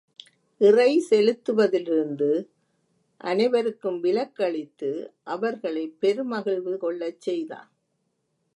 [0.61, 2.29] இறை செலுத்துவதிலிருந்து
[3.21, 4.91] அனை வருக்கும் விலக்கு அளித்து
[5.27, 7.69] அவர்களைப் பெரு மகிழ்வு கொள்ளச் செய்தான்.